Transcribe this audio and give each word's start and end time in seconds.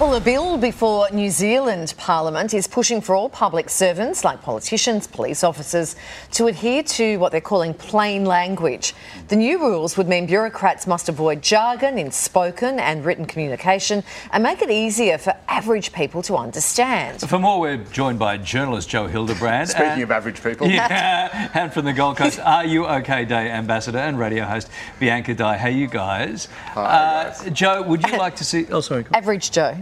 Well, 0.00 0.14
a 0.14 0.20
bill 0.20 0.56
before 0.58 1.08
New 1.10 1.28
Zealand 1.28 1.92
Parliament 1.96 2.54
is 2.54 2.68
pushing 2.68 3.00
for 3.00 3.16
all 3.16 3.28
public 3.28 3.68
servants, 3.68 4.22
like 4.22 4.40
politicians, 4.40 5.08
police 5.08 5.42
officers, 5.42 5.96
to 6.34 6.46
adhere 6.46 6.84
to 6.84 7.16
what 7.16 7.32
they're 7.32 7.40
calling 7.40 7.74
plain 7.74 8.24
language. 8.24 8.94
The 9.26 9.34
new 9.34 9.58
rules 9.58 9.96
would 9.96 10.06
mean 10.06 10.26
bureaucrats 10.26 10.86
must 10.86 11.08
avoid 11.08 11.42
jargon 11.42 11.98
in 11.98 12.12
spoken 12.12 12.78
and 12.78 13.04
written 13.04 13.24
communication 13.26 14.04
and 14.30 14.40
make 14.44 14.62
it 14.62 14.70
easier 14.70 15.18
for 15.18 15.34
average 15.48 15.92
people 15.92 16.22
to 16.22 16.36
understand. 16.36 17.20
For 17.22 17.40
more, 17.40 17.58
we're 17.58 17.78
joined 17.78 18.20
by 18.20 18.36
journalist 18.36 18.88
Joe 18.88 19.08
Hildebrand. 19.08 19.70
Speaking 19.70 19.88
and, 19.94 20.02
of 20.04 20.12
average 20.12 20.40
people. 20.40 20.68
Yeah, 20.78 21.50
and 21.54 21.72
from 21.72 21.84
the 21.86 21.92
Gold 21.92 22.18
Coast, 22.18 22.38
Are 22.38 22.64
You 22.64 22.86
OK 22.86 23.24
Day 23.24 23.50
ambassador 23.50 23.98
and 23.98 24.16
radio 24.16 24.44
host 24.44 24.70
Bianca 25.00 25.34
Dye. 25.34 25.56
Hey, 25.58 25.72
you 25.72 25.88
guys. 25.88 26.46
Hi, 26.74 26.82
Uh, 26.84 27.24
guys. 27.24 27.50
Joe, 27.50 27.82
would 27.82 28.06
you 28.06 28.16
like 28.16 28.36
to 28.36 28.44
see. 28.44 28.66
Oh, 28.70 28.80
sorry. 28.80 29.04
Average 29.12 29.50
Joe. 29.50 29.76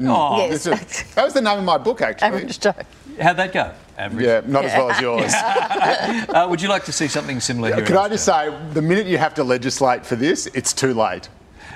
Oh, 0.00 0.38
Yes. 0.38 0.64
This 0.64 0.66
is- 0.66 1.14
that 1.14 1.24
was 1.24 1.34
the 1.34 1.40
name 1.40 1.58
of 1.58 1.64
my 1.64 1.78
book, 1.78 2.02
actually. 2.02 2.26
Average 2.28 2.60
Joe. 2.60 2.74
how'd 3.20 3.36
that 3.36 3.52
go? 3.52 3.70
Average. 3.98 4.26
Yeah, 4.26 4.42
not 4.46 4.64
as 4.66 4.72
well 4.72 4.90
as 4.90 5.00
yours. 5.00 5.32
Uh, 6.28 6.46
would 6.50 6.60
you 6.60 6.68
like 6.68 6.84
to 6.84 6.92
see 6.92 7.08
something 7.08 7.40
similar 7.40 7.74
here? 7.74 7.84
Can 7.84 7.94
in 7.94 8.00
I 8.02 8.08
just 8.08 8.24
say, 8.24 8.54
the 8.72 8.82
minute 8.82 9.06
you 9.06 9.16
have 9.16 9.32
to 9.34 9.44
legislate 9.44 10.04
for 10.04 10.16
this, 10.16 10.46
it's 10.48 10.72
too 10.72 10.92
late. 10.92 11.28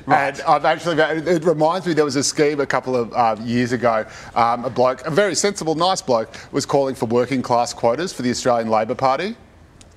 Right. 0.06 0.28
And 0.38 0.42
I've 0.42 0.64
actually, 0.64 1.01
it 1.01 1.45
reminds 1.45 1.87
me, 1.87 1.95
there 1.95 2.05
was 2.05 2.16
a 2.16 2.23
scheme 2.23 2.61
a 2.61 2.66
couple 2.66 2.97
of 2.97 3.12
uh, 3.12 3.37
years 3.42 3.73
ago. 3.73 4.05
Um, 4.34 4.64
a 4.64 4.70
bloke, 4.70 5.06
a 5.06 5.11
very 5.11 5.34
sensible, 5.34 5.75
nice 5.75 6.02
bloke, 6.02 6.34
was 6.52 6.66
calling 6.66 6.95
for 6.95 7.06
working 7.06 7.42
class 7.42 7.73
quotas 7.73 8.12
for 8.12 8.23
the 8.23 8.30
Australian 8.30 8.69
Labor 8.70 8.95
Party. 8.95 9.37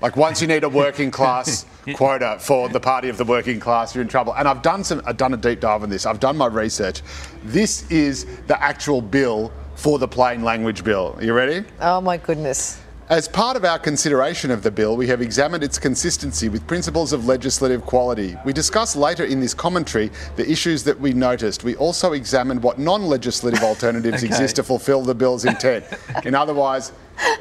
Like 0.04 0.18
once 0.18 0.42
you 0.42 0.48
need 0.48 0.66
a 0.66 0.70
working 0.70 1.10
class 1.20 1.66
quota 1.94 2.36
for 2.38 2.68
the 2.68 2.80
party 2.80 3.08
of 3.08 3.18
the 3.18 3.24
working 3.24 3.58
class, 3.58 3.96
you're 3.96 4.02
in 4.02 4.10
trouble. 4.10 4.34
And 4.36 4.50
I've 4.50 4.62
done 4.62 4.84
some, 4.84 5.02
I've 5.06 5.16
done 5.16 5.34
a 5.34 5.38
deep 5.38 5.62
dive 5.62 5.82
on 5.82 5.90
this. 5.90 6.06
I've 6.06 6.20
done 6.20 6.36
my 6.36 6.48
research. 6.48 7.02
This 7.46 7.90
is 7.90 8.26
the 8.48 8.62
actual 8.62 9.02
bill 9.02 9.50
for 9.76 9.98
the 10.00 10.08
plain 10.08 10.44
language 10.44 10.84
bill. 10.84 11.16
Are 11.18 11.24
you 11.24 11.34
ready? 11.34 11.66
Oh 11.80 12.02
my 12.02 12.18
goodness. 12.18 12.82
As 13.10 13.30
part 13.30 13.56
of 13.56 13.64
our 13.64 13.80
consideration 13.80 14.52
of 14.52 14.62
the 14.62 14.72
bill, 14.72 14.98
we 14.98 15.08
have 15.08 15.22
examined 15.22 15.64
its 15.64 15.78
consistency 15.78 16.50
with 16.50 16.66
principles 16.68 17.14
of 17.14 17.26
legislative 17.26 17.86
quality. 17.86 18.36
We 18.44 18.52
discuss 18.54 18.96
later 18.98 19.24
in 19.24 19.40
this 19.40 19.54
commentary 19.54 20.10
the 20.36 20.50
issues 20.50 20.84
that 20.84 21.00
we 21.00 21.14
noticed. 21.14 21.64
We 21.64 21.76
also 21.76 22.14
examined 22.14 22.62
what 22.62 22.78
non-legislative 22.78 23.62
alternatives 23.64 24.18
Okay. 24.18 24.26
exist 24.26 24.58
to 24.58 24.64
fulfil 24.64 25.02
the 25.02 25.16
bill's 25.16 25.46
intent. 25.46 25.86
In 26.26 26.34
otherwise, 26.36 26.92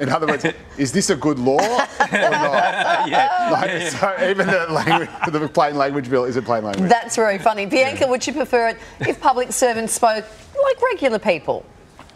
in 0.00 0.08
other 0.08 0.26
words, 0.26 0.44
is 0.78 0.92
this 0.92 1.10
a 1.10 1.16
good 1.16 1.38
law 1.38 1.58
or 1.58 1.78
not? 1.78 1.88
yeah. 3.08 3.48
Like, 3.50 3.88
So 3.90 4.14
even 4.28 4.46
the 4.46 4.66
language, 4.70 5.10
the 5.30 5.48
plain 5.48 5.76
language 5.76 6.08
bill 6.10 6.24
is 6.24 6.36
a 6.36 6.42
plain 6.42 6.64
language. 6.64 6.88
That's 6.88 7.16
very 7.16 7.38
funny. 7.38 7.66
Bianca, 7.66 8.06
would 8.06 8.26
you 8.26 8.32
prefer 8.32 8.68
it 8.68 8.78
if 9.00 9.20
public 9.20 9.52
servants 9.52 9.92
spoke 9.92 10.24
like 10.62 10.82
regular 10.82 11.18
people? 11.18 11.64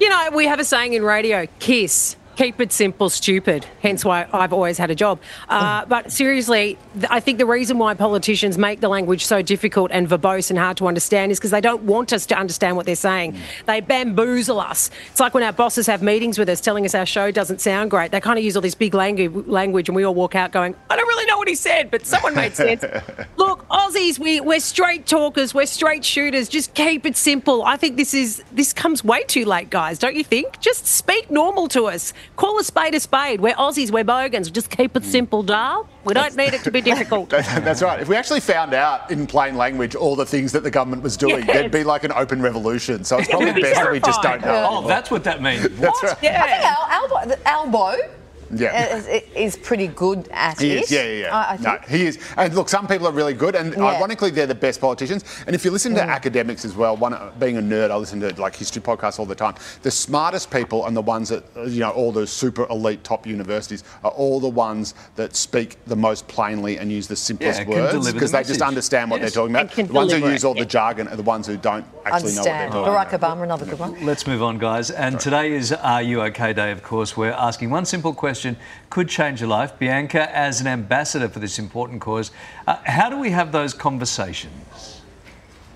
You 0.00 0.10
know, 0.10 0.30
we 0.34 0.46
have 0.46 0.60
a 0.60 0.64
saying 0.64 0.92
in 0.92 1.02
radio 1.02 1.46
kiss. 1.58 2.16
Keep 2.36 2.60
it 2.60 2.70
simple, 2.70 3.08
stupid. 3.08 3.64
Hence 3.80 4.04
why 4.04 4.26
I've 4.32 4.52
always 4.52 4.76
had 4.76 4.90
a 4.90 4.94
job. 4.94 5.18
Uh, 5.48 5.86
but 5.86 6.12
seriously, 6.12 6.76
th- 6.94 7.06
I 7.08 7.18
think 7.18 7.38
the 7.38 7.46
reason 7.46 7.78
why 7.78 7.94
politicians 7.94 8.58
make 8.58 8.80
the 8.80 8.88
language 8.88 9.24
so 9.24 9.40
difficult 9.40 9.90
and 9.90 10.06
verbose 10.06 10.50
and 10.50 10.58
hard 10.58 10.76
to 10.76 10.86
understand 10.86 11.32
is 11.32 11.38
because 11.38 11.50
they 11.50 11.62
don't 11.62 11.84
want 11.84 12.12
us 12.12 12.26
to 12.26 12.38
understand 12.38 12.76
what 12.76 12.84
they're 12.84 12.94
saying. 12.94 13.38
They 13.64 13.80
bamboozle 13.80 14.60
us. 14.60 14.90
It's 15.10 15.18
like 15.20 15.32
when 15.32 15.42
our 15.44 15.52
bosses 15.52 15.86
have 15.86 16.02
meetings 16.02 16.38
with 16.38 16.50
us 16.50 16.60
telling 16.60 16.84
us 16.84 16.94
our 16.94 17.06
show 17.06 17.30
doesn't 17.30 17.62
sound 17.62 17.90
great. 17.90 18.10
They 18.12 18.20
kind 18.20 18.38
of 18.38 18.44
use 18.44 18.54
all 18.54 18.62
this 18.62 18.74
big 18.74 18.92
langu- 18.92 19.46
language 19.48 19.88
and 19.88 19.96
we 19.96 20.04
all 20.04 20.14
walk 20.14 20.34
out 20.34 20.52
going, 20.52 20.76
I 20.90 20.96
don't 20.96 21.08
really 21.08 21.24
know 21.24 21.38
what 21.38 21.48
he 21.48 21.54
said, 21.54 21.90
but 21.90 22.04
someone 22.06 22.34
made 22.34 22.54
sense. 22.54 22.82
Look, 22.82 23.26
Aussies, 23.76 24.18
we, 24.18 24.40
we're 24.40 24.58
straight 24.58 25.06
talkers, 25.06 25.52
we're 25.52 25.66
straight 25.66 26.02
shooters. 26.02 26.48
Just 26.48 26.72
keep 26.72 27.04
it 27.04 27.14
simple. 27.14 27.62
I 27.62 27.76
think 27.76 27.98
this 27.98 28.14
is 28.14 28.42
this 28.50 28.72
comes 28.72 29.04
way 29.04 29.22
too 29.24 29.44
late, 29.44 29.68
guys, 29.68 29.98
don't 29.98 30.16
you 30.16 30.24
think? 30.24 30.58
Just 30.60 30.86
speak 30.86 31.30
normal 31.30 31.68
to 31.68 31.84
us. 31.84 32.14
Call 32.36 32.58
a 32.58 32.64
spade 32.64 32.94
a 32.94 33.00
spade. 33.00 33.38
We're 33.42 33.54
Aussies, 33.54 33.90
we're 33.90 34.02
bogans. 34.02 34.50
Just 34.50 34.70
keep 34.70 34.96
it 34.96 35.04
simple, 35.04 35.42
darl. 35.42 35.86
We 36.04 36.14
don't 36.14 36.34
need 36.36 36.54
it 36.54 36.62
to 36.64 36.70
be 36.70 36.80
difficult. 36.80 37.28
That's 37.30 37.82
right. 37.82 38.00
If 38.00 38.08
we 38.08 38.16
actually 38.16 38.40
found 38.40 38.72
out 38.72 39.10
in 39.10 39.26
plain 39.26 39.56
language 39.56 39.94
all 39.94 40.16
the 40.16 40.24
things 40.24 40.52
that 40.52 40.62
the 40.62 40.70
government 40.70 41.02
was 41.02 41.16
doing, 41.18 41.44
Yes. 41.44 41.54
there'd 41.56 41.70
be 41.72 41.84
like 41.84 42.04
an 42.04 42.12
open 42.12 42.40
revolution. 42.40 43.04
So 43.04 43.18
it's 43.18 43.28
probably 43.28 43.48
It'd 43.48 43.56
be 43.56 43.62
best 43.62 43.74
that 43.82 43.92
we 43.92 44.00
just 44.00 44.22
don't 44.22 44.40
terrifying. 44.40 44.62
know. 44.62 44.68
Oh, 44.68 44.72
anymore. 44.76 44.88
that's 44.88 45.10
what 45.10 45.24
that 45.24 45.42
means. 45.42 45.68
That's 45.78 46.02
right. 46.02 46.12
I 46.12 46.14
think 46.14 46.32
Yeah. 46.32 46.74
Al, 46.88 47.10
Albo, 47.12 47.28
the 47.28 47.48
Albo 47.48 47.96
Yeah. 48.54 48.96
is, 48.96 49.22
is 49.34 49.56
pretty 49.56 49.88
good 49.88 50.28
at 50.30 50.60
He 50.60 50.72
it. 50.72 50.82
is, 50.84 50.90
yeah, 50.90 51.02
yeah, 51.04 51.20
yeah. 51.22 51.36
I, 51.36 51.52
I 51.52 51.56
no, 51.56 51.70
think. 51.78 51.84
he 51.86 52.06
is. 52.06 52.18
And 52.36 52.54
look, 52.54 52.68
some 52.68 52.86
people 52.86 53.06
are 53.06 53.12
really 53.12 53.34
good, 53.34 53.54
and 53.54 53.72
Yeah. 53.72 53.78
Mm. 53.78 53.96
ironically, 53.96 54.30
they're 54.30 54.46
the 54.46 54.54
best 54.54 54.80
politicians. 54.80 55.24
And 55.46 55.54
if 55.54 55.64
you 55.64 55.70
listen 55.70 55.94
to 55.94 56.02
academics 56.02 56.64
as 56.64 56.74
well, 56.74 56.96
one 56.96 57.16
being 57.38 57.56
a 57.56 57.62
nerd, 57.62 57.90
I 57.90 57.96
listen 57.96 58.20
to 58.20 58.28
like 58.40 58.54
history 58.56 58.82
podcasts 58.82 59.18
all 59.18 59.26
the 59.26 59.34
time. 59.34 59.54
The 59.82 59.90
smartest 59.90 60.50
people 60.50 60.86
and 60.86 60.96
the 60.96 61.02
ones 61.02 61.28
that 61.30 61.44
uh, 61.56 61.62
you 61.64 61.80
know, 61.80 61.90
all 61.90 62.12
those 62.12 62.30
super 62.30 62.66
elite 62.70 63.02
top 63.04 63.26
universities 63.26 63.84
are 64.04 64.10
all 64.12 64.40
the 64.40 64.48
ones 64.48 64.94
that 65.16 65.34
speak 65.34 65.76
the 65.86 65.96
most 65.96 66.26
plainly 66.28 66.78
and 66.78 66.90
use 66.92 67.06
the 67.08 67.16
simplest 67.16 67.60
Yeah, 67.60 67.68
words 67.68 67.92
deliver 67.92 68.08
the 68.08 68.12
because 68.14 68.32
they 68.32 68.44
just 68.44 68.62
understand 68.62 69.10
what 69.10 69.20
Yes. 69.20 69.32
they're 69.34 69.42
talking 69.42 69.56
about. 69.56 69.74
The 69.74 69.92
ones 69.92 70.12
who 70.12 70.18
use 70.30 70.44
all 70.44 70.54
the 70.54 70.64
jargon 70.64 71.08
are 71.08 71.16
the 71.16 71.22
ones 71.22 71.46
who 71.46 71.56
don't 71.56 71.84
actually 72.04 72.30
Understand. 72.30 72.72
know 72.72 72.82
what 72.82 72.86
they're 72.86 72.94
Barack 72.94 73.02
talking 73.04 73.14
about. 73.16 73.38
Obama, 73.38 73.42
another 73.42 73.66
good 73.66 73.78
one. 73.78 74.06
Let's 74.06 74.26
move 74.26 74.42
on, 74.42 74.58
guys. 74.58 74.90
And 74.90 75.18
today 75.18 75.52
is 75.52 75.72
Are 75.72 76.02
You 76.02 76.22
OK 76.22 76.52
Day, 76.52 76.70
of 76.70 76.82
course. 76.82 77.16
We're 77.16 77.32
asking 77.32 77.70
one 77.70 77.84
simple 77.84 78.12
question 78.14 78.45
could 78.90 79.08
change 79.08 79.40
your 79.40 79.48
life. 79.48 79.78
Bianca, 79.78 80.34
as 80.36 80.60
an 80.60 80.66
ambassador 80.66 81.28
for 81.28 81.40
this 81.40 81.58
important 81.58 82.00
cause, 82.00 82.30
uh, 82.66 82.76
how 82.84 83.08
do 83.08 83.18
we 83.18 83.30
have 83.30 83.50
those 83.50 83.72
conversations? 83.72 85.00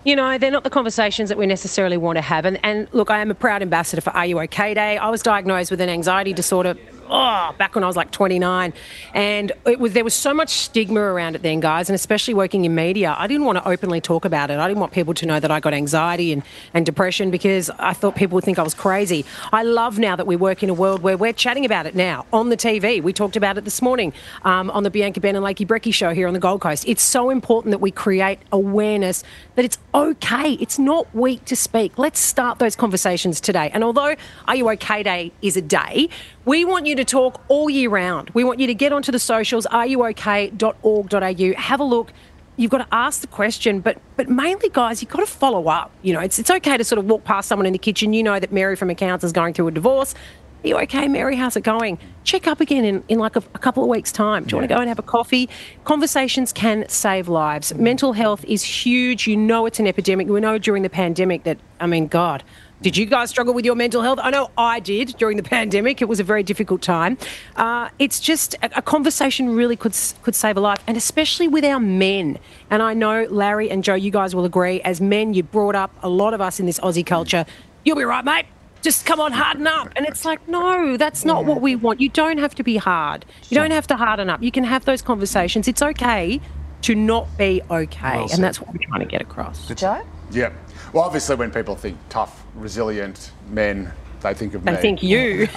You 0.04 0.16
know, 0.16 0.38
they're 0.38 0.50
not 0.50 0.64
the 0.64 0.70
conversations 0.70 1.28
that 1.28 1.36
we 1.36 1.46
necessarily 1.46 1.96
want 1.96 2.16
to 2.16 2.22
have. 2.22 2.46
And, 2.46 2.58
and 2.62 2.88
look, 2.92 3.10
I 3.10 3.20
am 3.20 3.30
a 3.30 3.34
proud 3.34 3.62
ambassador 3.62 4.00
for 4.00 4.10
Are 4.10 4.24
You 4.24 4.40
OK 4.40 4.74
Day. 4.74 4.96
I 4.96 5.10
was 5.10 5.22
diagnosed 5.22 5.70
with 5.70 5.80
an 5.80 5.88
anxiety 5.88 6.32
disorder 6.32 6.76
oh, 7.10 7.54
back 7.58 7.74
when 7.74 7.84
I 7.84 7.86
was 7.86 7.96
like 7.96 8.10
29. 8.10 8.72
And 9.14 9.52
it 9.66 9.78
was 9.78 9.92
there 9.92 10.04
was 10.04 10.14
so 10.14 10.32
much 10.32 10.50
stigma 10.50 11.00
around 11.00 11.36
it 11.36 11.42
then, 11.42 11.60
guys, 11.60 11.88
and 11.88 11.94
especially 11.94 12.34
working 12.34 12.64
in 12.64 12.74
media. 12.74 13.14
I 13.18 13.26
didn't 13.26 13.44
want 13.44 13.58
to 13.58 13.68
openly 13.68 14.00
talk 14.00 14.24
about 14.24 14.50
it. 14.50 14.58
I 14.58 14.68
didn't 14.68 14.80
want 14.80 14.92
people 14.92 15.14
to 15.14 15.26
know 15.26 15.40
that 15.40 15.50
I 15.50 15.60
got 15.60 15.74
anxiety 15.74 16.32
and, 16.32 16.42
and 16.72 16.86
depression 16.86 17.30
because 17.30 17.70
I 17.78 17.92
thought 17.92 18.14
people 18.14 18.36
would 18.36 18.44
think 18.44 18.58
I 18.58 18.62
was 18.62 18.74
crazy. 18.74 19.24
I 19.52 19.62
love 19.62 19.98
now 19.98 20.16
that 20.16 20.26
we 20.26 20.36
work 20.36 20.62
in 20.62 20.70
a 20.70 20.74
world 20.74 21.02
where 21.02 21.16
we're 21.16 21.32
chatting 21.32 21.64
about 21.64 21.86
it 21.86 21.94
now 21.94 22.26
on 22.32 22.48
the 22.48 22.56
TV. 22.56 23.02
We 23.02 23.12
talked 23.12 23.36
about 23.36 23.58
it 23.58 23.64
this 23.64 23.82
morning 23.82 24.12
um, 24.42 24.70
on 24.70 24.84
the 24.84 24.90
Bianca 24.90 25.20
Ben 25.20 25.36
and 25.36 25.44
Lakey 25.44 25.66
Brecky 25.66 25.92
show 25.92 26.14
here 26.14 26.28
on 26.28 26.34
the 26.34 26.40
Gold 26.40 26.60
Coast. 26.60 26.84
It's 26.86 27.02
so 27.02 27.30
important 27.30 27.72
that 27.72 27.80
we 27.80 27.90
create 27.90 28.38
awareness 28.52 29.24
that 29.56 29.64
it's 29.64 29.78
okay. 29.94 30.52
It's 30.54 30.78
not 30.78 31.12
weak 31.14 31.44
to 31.46 31.56
speak. 31.56 31.98
Let's 31.98 32.20
start 32.20 32.58
those 32.58 32.76
conversations 32.76 33.40
today. 33.40 33.70
And 33.72 33.82
although 33.84 34.14
Are 34.46 34.56
You 34.56 34.70
OK 34.70 35.02
Day 35.02 35.32
is 35.42 35.56
a 35.56 35.62
day, 35.62 36.08
we 36.44 36.64
want 36.64 36.86
you 36.86 36.96
to 36.96 37.04
talk 37.04 37.42
all 37.48 37.68
year 37.68 37.90
round. 37.90 38.30
We 38.30 38.44
want 38.44 38.60
you 38.60 38.66
to 38.66 38.74
get 38.74 38.92
onto 38.92 39.12
the 39.12 39.18
socials, 39.18 39.66
areyouok.org.au, 39.70 41.60
have 41.60 41.80
a 41.80 41.84
look. 41.84 42.12
You've 42.56 42.70
got 42.70 42.78
to 42.78 42.94
ask 42.94 43.20
the 43.20 43.26
question, 43.26 43.80
but 43.80 43.98
but 44.16 44.28
mainly, 44.28 44.68
guys, 44.68 45.00
you've 45.00 45.10
got 45.10 45.20
to 45.20 45.26
follow 45.26 45.68
up. 45.68 45.90
You 46.02 46.12
know, 46.12 46.20
it's 46.20 46.38
it's 46.38 46.50
okay 46.50 46.76
to 46.76 46.84
sort 46.84 46.98
of 46.98 47.06
walk 47.06 47.24
past 47.24 47.48
someone 47.48 47.66
in 47.66 47.72
the 47.72 47.78
kitchen. 47.78 48.12
You 48.12 48.22
know 48.22 48.38
that 48.38 48.52
Mary 48.52 48.76
from 48.76 48.90
accounts 48.90 49.24
is 49.24 49.32
going 49.32 49.54
through 49.54 49.68
a 49.68 49.70
divorce. 49.70 50.14
Are 50.62 50.68
you 50.68 50.78
okay, 50.80 51.08
Mary? 51.08 51.36
How's 51.36 51.56
it 51.56 51.62
going? 51.62 51.98
Check 52.24 52.46
up 52.46 52.60
again 52.60 52.84
in, 52.84 53.02
in 53.08 53.18
like 53.18 53.34
a, 53.34 53.42
a 53.54 53.58
couple 53.58 53.82
of 53.82 53.88
weeks' 53.88 54.12
time. 54.12 54.44
Do 54.44 54.50
you 54.50 54.56
want 54.58 54.68
to 54.68 54.74
go 54.74 54.78
and 54.78 54.88
have 54.88 54.98
a 54.98 55.02
coffee? 55.02 55.48
Conversations 55.84 56.52
can 56.52 56.86
save 56.86 57.28
lives. 57.28 57.74
Mental 57.74 58.12
health 58.12 58.44
is 58.44 58.62
huge. 58.62 59.26
You 59.26 59.38
know 59.38 59.64
it's 59.64 59.80
an 59.80 59.86
epidemic. 59.86 60.28
We 60.28 60.38
know 60.38 60.58
during 60.58 60.82
the 60.82 60.90
pandemic 60.90 61.44
that, 61.44 61.56
I 61.80 61.86
mean, 61.86 62.08
God, 62.08 62.44
did 62.82 62.94
you 62.94 63.06
guys 63.06 63.30
struggle 63.30 63.54
with 63.54 63.64
your 63.64 63.74
mental 63.74 64.02
health? 64.02 64.18
I 64.22 64.28
know 64.28 64.50
I 64.58 64.80
did 64.80 65.16
during 65.16 65.38
the 65.38 65.42
pandemic. 65.56 66.02
It 66.02 66.08
was 66.10 66.20
a 66.20 66.24
very 66.24 66.42
difficult 66.42 66.82
time. 66.82 67.16
Uh, 67.56 67.88
it's 67.98 68.20
just 68.20 68.54
a, 68.62 68.78
a 68.78 68.82
conversation 68.82 69.56
really 69.56 69.76
could 69.76 69.96
could 70.22 70.34
save 70.34 70.58
a 70.58 70.60
life, 70.60 70.82
and 70.86 70.96
especially 70.98 71.48
with 71.48 71.64
our 71.64 71.80
men. 71.80 72.38
And 72.68 72.82
I 72.82 72.92
know 72.92 73.26
Larry 73.30 73.70
and 73.70 73.82
Joe, 73.82 73.94
you 73.94 74.10
guys 74.10 74.34
will 74.34 74.44
agree. 74.44 74.82
As 74.82 75.00
men, 75.00 75.32
you 75.32 75.42
brought 75.42 75.74
up 75.74 75.90
a 76.02 76.08
lot 76.10 76.34
of 76.34 76.42
us 76.42 76.60
in 76.60 76.66
this 76.66 76.78
Aussie 76.80 77.04
culture. 77.04 77.46
You'll 77.82 77.96
be 77.96 78.04
right, 78.04 78.24
mate. 78.24 78.44
Just 78.82 79.04
come 79.04 79.20
on, 79.20 79.32
harden 79.32 79.66
up. 79.66 79.92
And 79.96 80.06
it's 80.06 80.24
like, 80.24 80.46
no, 80.48 80.96
that's 80.96 81.24
not 81.24 81.44
what 81.44 81.60
we 81.60 81.76
want. 81.76 82.00
You 82.00 82.08
don't 82.08 82.38
have 82.38 82.54
to 82.54 82.62
be 82.62 82.76
hard. 82.76 83.24
You 83.48 83.56
don't 83.56 83.70
have 83.72 83.86
to 83.88 83.96
harden 83.96 84.30
up. 84.30 84.42
You 84.42 84.50
can 84.50 84.64
have 84.64 84.84
those 84.84 85.02
conversations. 85.02 85.68
It's 85.68 85.82
okay 85.82 86.40
to 86.82 86.94
not 86.94 87.36
be 87.36 87.60
okay, 87.70 88.16
Well 88.16 88.28
and 88.32 88.42
that's 88.42 88.60
what 88.60 88.72
we're 88.72 88.86
trying 88.86 89.00
to 89.00 89.06
get 89.06 89.20
across. 89.20 89.68
Joe? 89.68 90.02
Yeah. 90.30 90.52
Well, 90.92 91.04
obviously, 91.04 91.36
when 91.36 91.50
people 91.50 91.76
think 91.76 91.98
tough, 92.08 92.44
resilient 92.54 93.32
men, 93.50 93.92
they 94.22 94.34
think 94.34 94.54
of 94.54 94.64
me. 94.64 94.72
I 94.72 94.76
think 94.76 95.02
you. 95.02 95.48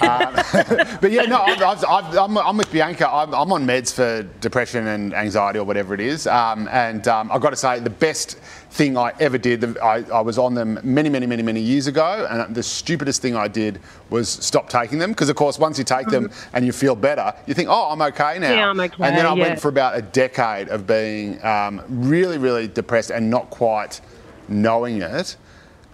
But 1.00 1.10
yeah, 1.10 1.22
no, 1.22 1.38
I've, 1.40 1.62
I've, 1.62 1.84
I've, 1.84 2.16
I'm, 2.16 2.38
I'm 2.38 2.56
with 2.56 2.70
Bianca. 2.72 3.08
I'm, 3.08 3.34
I'm 3.34 3.52
on 3.52 3.66
meds 3.66 3.92
for 3.92 4.22
depression 4.40 4.86
and 4.86 5.12
anxiety 5.14 5.58
or 5.58 5.64
whatever 5.64 5.92
it 5.94 6.00
is. 6.00 6.26
Um, 6.26 6.68
and 6.70 7.06
um, 7.08 7.30
I've 7.30 7.40
got 7.40 7.50
to 7.50 7.56
say, 7.56 7.78
the 7.80 7.90
best 7.90 8.38
thing 8.70 8.96
I 8.96 9.12
ever 9.20 9.36
did, 9.38 9.60
the- 9.60 9.84
I, 9.84 10.02
I 10.12 10.20
was 10.20 10.38
on 10.38 10.54
them 10.54 10.78
many, 10.82 11.08
many, 11.08 11.26
many, 11.26 11.42
many 11.42 11.60
years 11.60 11.86
ago. 11.86 12.26
And 12.30 12.54
the 12.54 12.62
stupidest 12.62 13.20
thing 13.20 13.36
I 13.36 13.48
did 13.48 13.80
was 14.10 14.28
stop 14.28 14.68
taking 14.68 14.98
them. 14.98 15.10
Because, 15.10 15.28
of 15.28 15.36
course, 15.36 15.58
once 15.58 15.78
you 15.78 15.84
take 15.84 16.06
them 16.08 16.30
and 16.52 16.64
you 16.64 16.72
feel 16.72 16.94
better, 16.94 17.34
you 17.46 17.54
think, 17.54 17.68
oh, 17.68 17.90
I'm 17.90 18.00
okay 18.02 18.38
now. 18.38 18.48
Mm-hmm. 18.50 18.58
Yeah, 18.58 18.70
I'm 18.70 18.80
okay, 18.80 19.04
And 19.04 19.16
then 19.16 19.26
I 19.26 19.34
yeah. 19.34 19.48
went 19.48 19.60
for 19.60 19.68
about 19.68 19.96
a 19.98 20.02
decade 20.02 20.68
of 20.68 20.86
being 20.86 21.44
um, 21.44 21.82
really, 21.88 22.38
really 22.38 22.68
depressed 22.68 23.10
and 23.10 23.28
not 23.28 23.50
quite 23.50 24.00
knowing 24.48 25.02
it. 25.02 25.36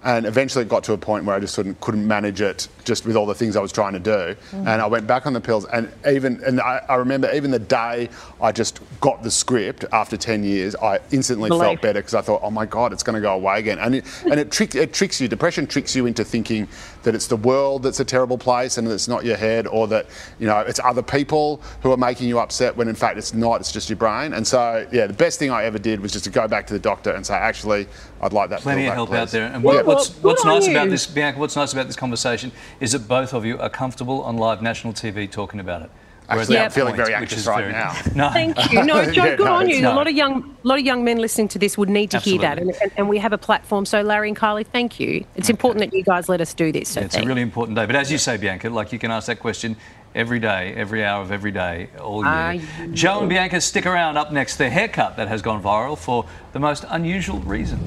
And 0.02 0.26
eventually 0.26 0.64
it 0.64 0.68
got 0.68 0.84
to 0.84 0.92
a 0.92 0.98
point 0.98 1.24
where 1.24 1.36
I 1.36 1.40
just 1.40 1.56
couldn't, 1.56 2.06
manage 2.06 2.40
it 2.40 2.68
just 2.90 3.06
with 3.06 3.14
all 3.14 3.24
the 3.24 3.36
things 3.36 3.54
I 3.54 3.60
was 3.60 3.70
trying 3.70 3.92
to 3.92 4.00
do. 4.00 4.34
And 4.52 4.68
I 4.68 4.86
went 4.88 5.06
back 5.06 5.24
on 5.24 5.32
the 5.32 5.40
pills. 5.40 5.64
And 5.66 5.92
even, 6.10 6.42
and 6.42 6.60
I, 6.60 6.82
I 6.88 6.96
remember 6.96 7.32
even 7.32 7.52
the 7.52 7.60
day 7.60 8.08
I 8.42 8.50
just 8.50 8.80
got 9.00 9.22
the 9.22 9.30
script 9.30 9.84
after 9.92 10.16
10 10.16 10.42
years, 10.42 10.74
I 10.74 10.98
instantly 11.12 11.50
Believe. 11.50 11.62
felt 11.62 11.82
better 11.82 12.00
because 12.00 12.14
I 12.14 12.20
thought, 12.20 12.40
oh 12.42 12.50
my 12.50 12.66
God, 12.66 12.92
it's 12.92 13.04
going 13.04 13.14
to 13.14 13.20
go 13.20 13.34
away 13.34 13.60
again. 13.60 13.78
And 13.78 13.94
it, 13.94 14.04
and 14.24 14.40
it, 14.40 14.50
trick, 14.50 14.74
it 14.74 14.92
tricks 14.92 15.20
you. 15.20 15.28
Depression 15.28 15.68
tricks 15.68 15.94
you 15.94 16.06
into 16.06 16.24
thinking 16.24 16.66
that 17.04 17.14
it's 17.14 17.28
the 17.28 17.36
world 17.36 17.84
that's 17.84 18.00
a 18.00 18.04
terrible 18.04 18.36
place 18.36 18.76
and 18.76 18.88
it's 18.88 19.06
not 19.06 19.24
your 19.24 19.36
head 19.36 19.68
or 19.68 19.86
that, 19.86 20.06
you 20.40 20.48
know, 20.48 20.58
it's 20.58 20.80
other 20.82 21.02
people 21.02 21.62
who 21.82 21.92
are 21.92 21.96
making 21.96 22.26
you 22.26 22.40
upset 22.40 22.76
when 22.76 22.88
in 22.88 22.96
fact 22.96 23.18
it's 23.18 23.32
not, 23.34 23.60
it's 23.60 23.70
just 23.70 23.88
your 23.88 23.98
brain. 23.98 24.32
And 24.32 24.44
so, 24.44 24.84
yeah, 24.90 25.06
the 25.06 25.12
best 25.12 25.38
thing 25.38 25.52
I 25.52 25.62
ever 25.62 25.78
did 25.78 26.00
was 26.00 26.10
just 26.10 26.24
to 26.24 26.30
go 26.30 26.48
back 26.48 26.66
to 26.66 26.72
the 26.72 26.80
doctor 26.80 27.12
and 27.12 27.24
say, 27.24 27.34
actually, 27.34 27.86
I'd 28.20 28.32
like 28.32 28.50
that 28.50 28.60
Plenty 28.60 28.86
of 28.86 28.94
help 28.94 29.10
please. 29.10 29.16
out 29.16 29.28
there. 29.28 29.46
And 29.46 29.62
Yeah, 29.62 29.76
what, 29.76 29.86
what's, 29.86 30.10
well, 30.16 30.32
what's 30.32 30.42
good 30.42 30.50
on 30.50 30.58
nice 30.58 30.68
about 30.68 30.90
this, 30.90 31.06
Bianca, 31.06 31.38
what's 31.38 31.56
nice 31.56 31.72
about 31.72 31.86
this 31.86 31.96
conversation 31.96 32.50
is 32.80 32.92
that 32.92 33.06
both 33.06 33.32
of 33.34 33.44
you 33.44 33.58
are 33.58 33.70
comfortable 33.70 34.22
on 34.22 34.36
live 34.36 34.62
national 34.62 34.92
TV 34.92 35.30
talking 35.30 35.60
about 35.60 35.82
it. 35.82 35.90
We're 36.28 36.38
Actually, 36.42 36.56
that 36.56 36.64
I'm 36.66 36.70
feeling 36.70 36.94
point, 36.94 37.06
very 37.08 37.14
anxious 37.14 37.44
right 37.46 37.60
very- 37.60 37.72
now. 37.72 37.92
No. 38.14 38.30
Thank 38.30 38.72
you. 38.72 38.84
No, 38.84 39.04
Joe, 39.10 39.24
Yeah, 39.24 39.36
good 39.36 39.46
no, 39.46 39.52
on 39.54 39.68
you. 39.68 39.80
not. 39.82 39.94
A 39.94 39.96
lot 39.96 40.06
of 40.06 40.14
young, 40.14 40.56
lot 40.62 40.78
of 40.78 40.84
young 40.84 41.02
men 41.02 41.18
listening 41.18 41.48
to 41.48 41.58
this 41.58 41.76
would 41.76 41.88
need 41.88 42.12
to 42.12 42.20
hear 42.20 42.38
that, 42.40 42.58
and, 42.60 42.70
and, 42.80 42.92
and 42.96 43.08
we 43.08 43.18
have 43.18 43.32
a 43.32 43.38
platform. 43.38 43.84
So, 43.84 44.00
Larry 44.00 44.28
and 44.28 44.36
Kylie, 44.38 44.64
thank 44.64 45.00
you. 45.00 45.24
It's 45.34 45.50
important 45.50 45.80
that 45.84 45.92
you 45.96 46.04
guys 46.04 46.28
let 46.28 46.40
us 46.40 46.54
do 46.54 46.70
this. 46.70 46.90
So, 46.90 47.00
Yeah, 47.00 47.06
it's 47.06 47.16
a 47.16 47.24
really 47.24 47.42
important 47.42 47.76
day. 47.76 47.84
But 47.84 47.96
as 47.96 48.12
you 48.12 48.18
say, 48.18 48.36
Bianca, 48.36 48.70
like 48.70 48.92
you 48.92 49.00
can 49.00 49.10
ask 49.10 49.26
that 49.26 49.40
question 49.40 49.76
every 50.14 50.38
day, 50.38 50.72
every 50.76 51.04
hour 51.04 51.20
of 51.20 51.32
every 51.32 51.50
day, 51.50 51.88
all 52.00 52.22
year. 52.22 52.32
Ah, 52.32 52.54
Joe 52.92 53.20
and 53.20 53.28
Bianca, 53.28 53.60
stick 53.60 53.84
around. 53.86 54.16
Up 54.16 54.32
next, 54.32 54.56
the 54.56 54.70
haircut 54.70 55.16
that 55.16 55.26
has 55.26 55.42
gone 55.42 55.60
viral 55.60 55.98
for 55.98 56.26
the 56.52 56.60
most 56.60 56.84
unusual 56.90 57.40
reason. 57.40 57.80